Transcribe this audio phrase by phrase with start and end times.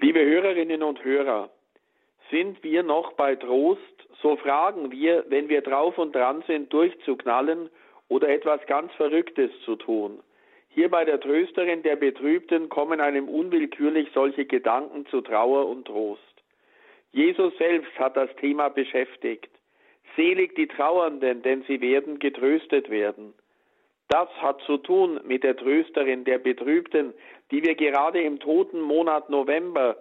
[0.00, 1.50] Liebe Hörerinnen und Hörer,
[2.30, 3.80] sind wir noch bei Trost?
[4.22, 7.68] So fragen wir, wenn wir drauf und dran sind, durchzuknallen
[8.06, 10.20] oder etwas ganz Verrücktes zu tun.
[10.68, 16.22] Hier bei der Trösterin der Betrübten kommen einem unwillkürlich solche Gedanken zu Trauer und Trost.
[17.10, 19.50] Jesus selbst hat das Thema beschäftigt.
[20.14, 23.34] Selig die Trauernden, denn sie werden getröstet werden.
[24.08, 27.12] Das hat zu tun mit der Trösterin der Betrübten,
[27.50, 29.96] die wir gerade im toten Monat November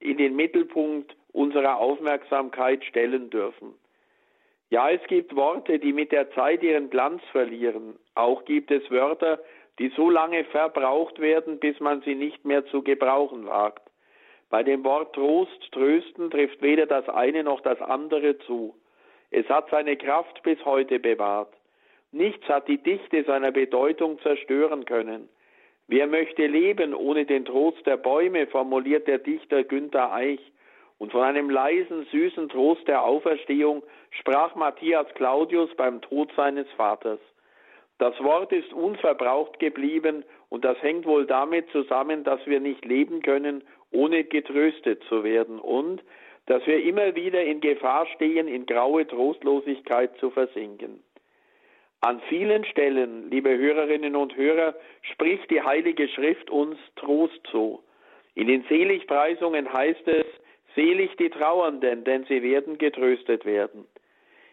[0.00, 3.74] in den Mittelpunkt unserer Aufmerksamkeit stellen dürfen.
[4.70, 7.98] Ja, es gibt Worte, die mit der Zeit ihren Glanz verlieren.
[8.14, 9.38] Auch gibt es Wörter,
[9.78, 13.82] die so lange verbraucht werden, bis man sie nicht mehr zu gebrauchen wagt.
[14.48, 18.74] Bei dem Wort Trost, Trösten trifft weder das eine noch das andere zu.
[19.30, 21.52] Es hat seine Kraft bis heute bewahrt.
[22.12, 25.28] Nichts hat die Dichte seiner Bedeutung zerstören können.
[25.88, 30.40] Wer möchte leben ohne den Trost der Bäume, formuliert der Dichter Günther Eich.
[30.98, 37.20] Und von einem leisen, süßen Trost der Auferstehung sprach Matthias Claudius beim Tod seines Vaters.
[37.98, 43.22] Das Wort ist unverbraucht geblieben und das hängt wohl damit zusammen, dass wir nicht leben
[43.22, 46.02] können, ohne getröstet zu werden und
[46.46, 51.02] dass wir immer wieder in Gefahr stehen, in graue Trostlosigkeit zu versinken.
[52.00, 57.82] An vielen Stellen, liebe Hörerinnen und Hörer, spricht die Heilige Schrift uns Trost zu.
[58.34, 60.26] In den Seligpreisungen heißt es,
[60.74, 63.86] selig die Trauernden, denn sie werden getröstet werden.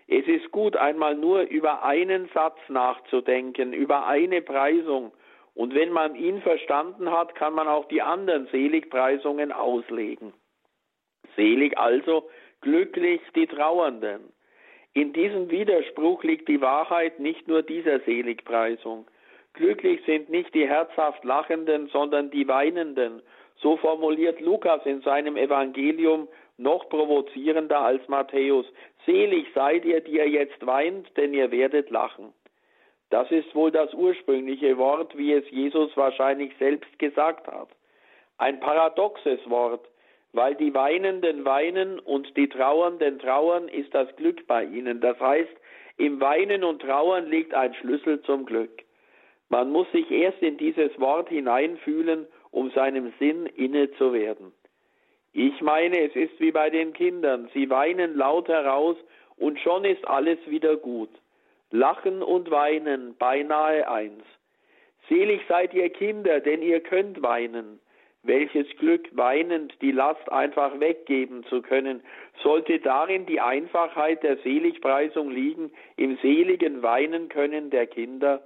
[0.08, 5.12] Es ist gut, einmal nur über einen Satz nachzudenken, über eine Preisung.
[5.54, 10.34] Und wenn man ihn verstanden hat, kann man auch die anderen Seligpreisungen auslegen.
[11.36, 12.30] Selig also,
[12.62, 14.33] glücklich die Trauernden.
[14.94, 19.08] In diesem Widerspruch liegt die Wahrheit nicht nur dieser Seligpreisung.
[19.54, 23.22] Glücklich sind nicht die herzhaft Lachenden, sondern die Weinenden.
[23.56, 26.28] So formuliert Lukas in seinem Evangelium
[26.58, 28.66] noch provozierender als Matthäus.
[29.06, 32.34] Selig seid ihr, die ihr jetzt weint, denn ihr werdet lachen.
[33.10, 37.70] Das ist wohl das ursprüngliche Wort, wie es Jesus wahrscheinlich selbst gesagt hat.
[38.38, 39.88] Ein paradoxes Wort,
[40.34, 45.00] weil die Weinenden weinen und die Trauernden trauern, ist das Glück bei ihnen.
[45.00, 45.56] Das heißt,
[45.98, 48.84] im Weinen und Trauern liegt ein Schlüssel zum Glück.
[49.50, 54.52] Man muss sich erst in dieses Wort hineinfühlen, um seinem Sinn inne zu werden.
[55.34, 57.50] Ich meine, es ist wie bei den Kindern.
[57.54, 58.98] Sie weinen laut heraus
[59.38, 61.10] und schon ist alles wieder gut.
[61.70, 64.24] Lachen und weinen beinahe eins.
[65.10, 67.80] Selig seid ihr Kinder, denn ihr könnt weinen.
[68.26, 72.02] Welches Glück, weinend die Last einfach weggeben zu können,
[72.42, 78.42] sollte darin die Einfachheit der Seligpreisung liegen, im seligen Weinen können der Kinder?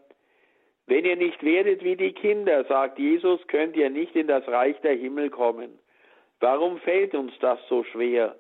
[0.88, 4.80] Wenn ihr nicht werdet wie die Kinder, sagt Jesus, könnt ihr nicht in das Reich
[4.82, 5.78] der Himmel kommen.
[6.40, 8.36] Warum fällt uns das so schwer?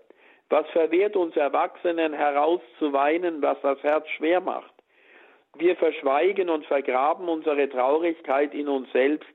[0.50, 4.74] Was verwehrt uns Erwachsenen herauszuweinen, was das Herz schwer macht?
[5.56, 9.30] Wir verschweigen und vergraben unsere Traurigkeit in uns selbst.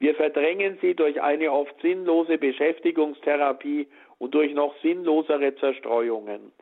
[0.00, 3.88] Wir verdrängen sie durch eine oft sinnlose Beschäftigungstherapie
[4.18, 6.52] und durch noch sinnlosere Zerstreuungen.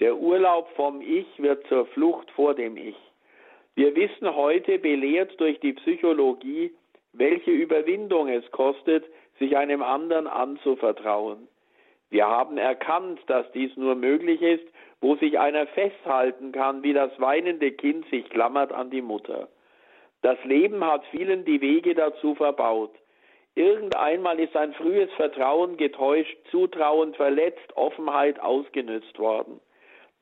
[0.00, 2.96] Der Urlaub vom Ich wird zur Flucht vor dem Ich.
[3.74, 6.72] Wir wissen heute, belehrt durch die Psychologie,
[7.12, 9.04] welche Überwindung es kostet,
[9.38, 11.48] sich einem anderen anzuvertrauen.
[12.10, 14.64] Wir haben erkannt, dass dies nur möglich ist,
[15.00, 19.48] wo sich einer festhalten kann, wie das weinende Kind sich klammert an die Mutter.
[20.24, 22.94] Das Leben hat vielen die Wege dazu verbaut.
[23.56, 29.60] Irgendeinmal ist ein frühes Vertrauen getäuscht, Zutrauen verletzt, Offenheit ausgenützt worden.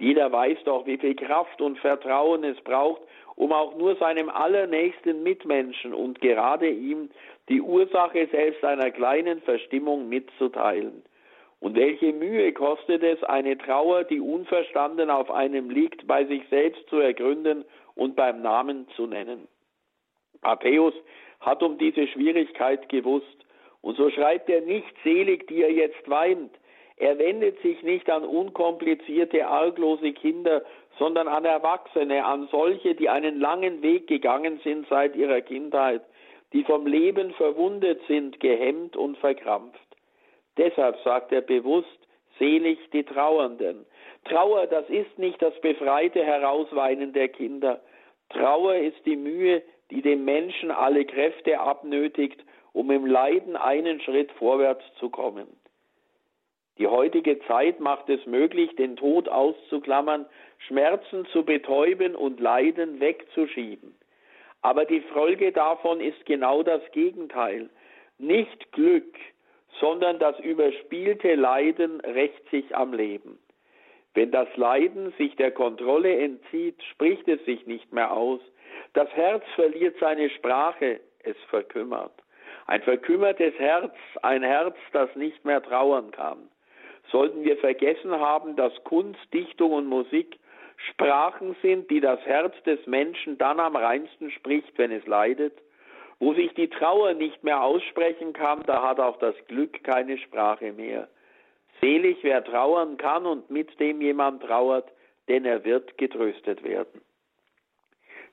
[0.00, 3.02] Jeder weiß doch, wie viel Kraft und Vertrauen es braucht,
[3.36, 7.08] um auch nur seinem allernächsten Mitmenschen und gerade ihm
[7.48, 11.04] die Ursache selbst einer kleinen Verstimmung mitzuteilen.
[11.60, 16.88] Und welche Mühe kostet es, eine Trauer, die unverstanden auf einem liegt, bei sich selbst
[16.88, 17.64] zu ergründen
[17.94, 19.46] und beim Namen zu nennen.
[20.42, 20.94] Matthäus
[21.41, 23.26] hat um diese Schwierigkeit gewusst.
[23.80, 26.52] Und so schreibt er nicht selig, die er jetzt weint.
[26.96, 30.62] Er wendet sich nicht an unkomplizierte, arglose Kinder,
[30.99, 36.02] sondern an Erwachsene, an solche, die einen langen Weg gegangen sind seit ihrer Kindheit,
[36.52, 39.81] die vom Leben verwundet sind, gehemmt und verkrampft.
[40.58, 41.88] Deshalb sagt er bewusst,
[42.38, 43.87] selig die Trauernden.
[44.25, 47.81] Trauer, das ist nicht das befreite Herausweinen der Kinder.
[48.28, 52.42] Trauer ist die Mühe, die dem Menschen alle Kräfte abnötigt,
[52.72, 55.46] um im Leiden einen Schritt vorwärts zu kommen.
[56.78, 60.24] Die heutige Zeit macht es möglich, den Tod auszuklammern,
[60.66, 63.94] Schmerzen zu betäuben und Leiden wegzuschieben.
[64.62, 67.68] Aber die Folge davon ist genau das Gegenteil.
[68.16, 69.14] Nicht Glück,
[69.78, 73.38] sondern das überspielte Leiden rächt sich am Leben.
[74.14, 78.40] Wenn das Leiden sich der Kontrolle entzieht, spricht es sich nicht mehr aus.
[78.94, 82.12] Das Herz verliert seine Sprache, es verkümmert.
[82.66, 86.48] Ein verkümmertes Herz, ein Herz, das nicht mehr trauern kann.
[87.10, 90.38] Sollten wir vergessen haben, dass Kunst, Dichtung und Musik
[90.90, 95.54] Sprachen sind, die das Herz des Menschen dann am reinsten spricht, wenn es leidet?
[96.18, 100.72] Wo sich die Trauer nicht mehr aussprechen kann, da hat auch das Glück keine Sprache
[100.72, 101.08] mehr.
[101.80, 104.88] Selig, wer trauern kann und mit dem jemand trauert,
[105.28, 107.00] denn er wird getröstet werden.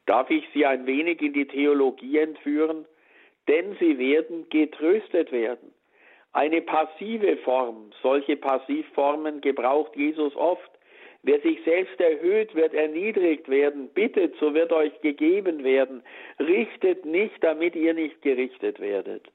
[0.10, 2.88] Darf ich Sie ein wenig in die Theologie entführen?
[3.48, 5.72] Denn Sie werden getröstet werden.
[6.34, 10.72] Eine passive Form, solche Passivformen gebraucht Jesus oft.
[11.22, 13.90] Wer sich selbst erhöht, wird erniedrigt werden.
[13.90, 16.02] Bittet, so wird euch gegeben werden.
[16.40, 19.28] Richtet nicht, damit ihr nicht gerichtet werdet.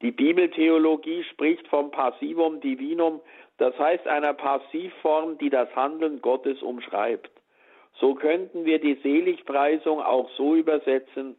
[0.00, 3.20] Die Bibeltheologie spricht vom Passivum Divinum,
[3.58, 7.30] das heißt einer Passivform, die das Handeln Gottes umschreibt.
[8.00, 11.36] So könnten wir die Seligpreisung auch so übersetzen,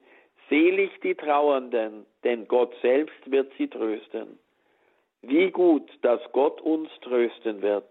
[0.49, 4.39] selig die Trauernden, denn Gott selbst wird sie trösten.
[5.21, 7.85] Wie gut, dass Gott uns trösten wird.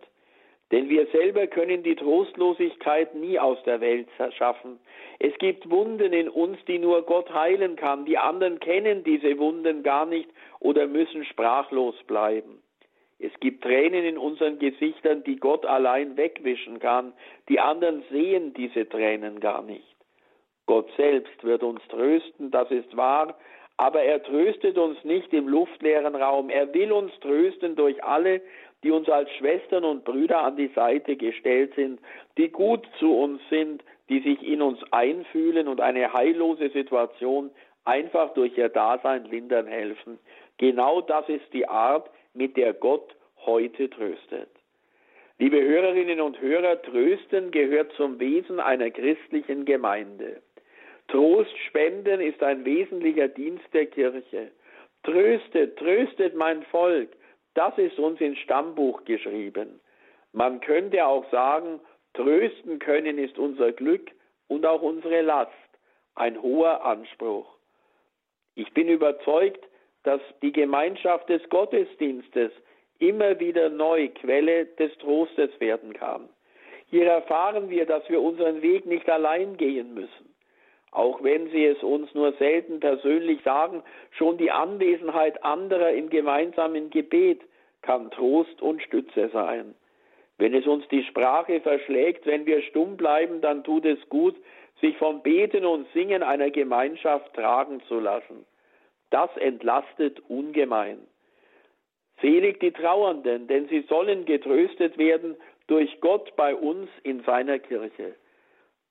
[0.71, 4.79] Denn wir selber können die Trostlosigkeit nie aus der Welt schaffen.
[5.19, 8.05] Es gibt Wunden in uns, die nur Gott heilen kann.
[8.05, 10.29] Die anderen kennen diese Wunden gar nicht
[10.61, 12.63] oder müssen sprachlos bleiben.
[13.19, 17.13] Es gibt Tränen in unseren Gesichtern, die Gott allein wegwischen kann.
[17.49, 19.97] Die anderen sehen diese Tränen gar nicht.
[20.67, 23.37] Gott selbst wird uns trösten, das ist wahr,
[23.79, 26.51] aber er tröstet uns nicht im luftleeren Raum.
[26.51, 28.43] Er will uns trösten durch alle,
[28.83, 32.01] die uns als Schwestern und Brüder an die Seite gestellt sind,
[32.37, 37.51] die gut zu uns sind, die sich in uns einfühlen und eine heillose Situation
[37.85, 40.19] einfach durch ihr Dasein lindern helfen.
[40.59, 44.51] Genau das ist die Art, mit der Gott heute tröstet.
[45.39, 50.43] Liebe Hörerinnen und Hörer, Trösten gehört zum Wesen einer christlichen Gemeinde.
[51.07, 54.51] Trost spenden ist ein wesentlicher Dienst der Kirche.
[55.05, 57.11] Tröstet, tröstet mein Volk,
[57.55, 59.81] das ist uns ins Stammbuch geschrieben.
[60.33, 61.81] Man könnte auch sagen,
[62.15, 64.11] trösten können ist unser Glück
[64.49, 65.53] und auch unsere Last,
[66.15, 67.47] ein hoher Anspruch.
[68.55, 69.65] Ich bin überzeugt,
[70.09, 72.51] dass die Gemeinschaft des Gottesdienstes
[72.99, 76.31] immer wieder neu Quelle des Trostes werden kann.
[76.87, 80.35] Hier erfahren wir, dass wir unseren Weg nicht allein gehen müssen.
[80.93, 83.83] Auch wenn sie es uns nur selten persönlich sagen,
[84.13, 87.43] schon die Anwesenheit anderer im gemeinsamen Gebet
[87.83, 89.75] kann Trost und Stütze sein.
[90.39, 94.37] Wenn es uns die Sprache verschlägt, wenn wir stumm bleiben, dann tut es gut,
[94.81, 98.47] sich vom Beten und Singen einer Gemeinschaft tragen zu lassen.
[99.11, 100.99] Das entlastet ungemein.
[102.21, 105.37] Selig die Trauernden, denn sie sollen getröstet werden
[105.69, 108.15] durch Gott bei uns in seiner Kirche.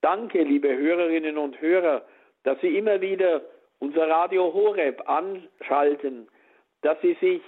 [0.00, 2.06] Danke, liebe Hörerinnen und Hörer,
[2.44, 3.42] dass Sie immer wieder
[3.80, 6.28] unser Radio Horeb anschalten,
[6.82, 7.42] dass Sie sich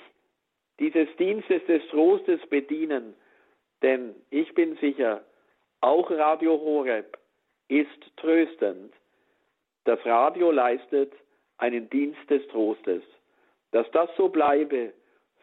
[0.79, 3.15] dieses Dienstes des Trostes bedienen.
[3.83, 5.25] Denn ich bin sicher,
[5.81, 7.17] auch Radio Horeb
[7.69, 8.93] ist tröstend.
[9.85, 11.13] Das Radio leistet
[11.61, 13.03] einen Dienst des Trostes.
[13.71, 14.93] Dass das so bleibe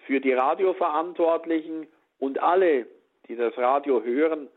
[0.06, 1.88] für die Radioverantwortlichen
[2.20, 2.88] und alle,
[3.28, 4.48] die das Radio hören,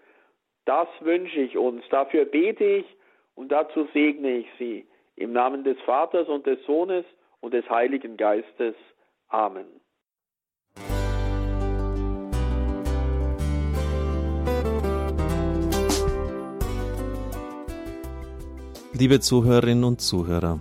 [0.65, 1.85] das wünsche ich uns.
[1.91, 2.87] Dafür bete ich
[3.35, 4.87] und dazu segne ich Sie.
[5.17, 7.05] Im Namen des Vaters und des Sohnes
[7.41, 8.75] und des Heiligen Geistes.
[9.29, 9.67] Amen.
[18.93, 20.61] Liebe Zuhörerinnen und Zuhörer,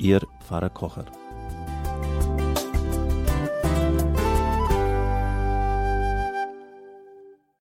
[0.00, 1.19] Ihr Pfarrer Kocher.